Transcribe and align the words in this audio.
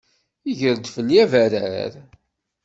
Iger-d 0.49 0.85
fell-i 0.95 1.17
abarrar. 1.23 1.93